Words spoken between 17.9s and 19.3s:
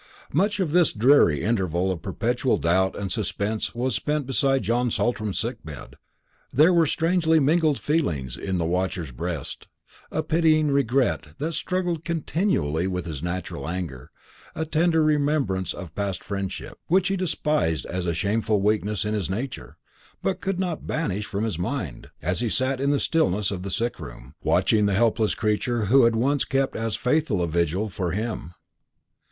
a shameful weakness in his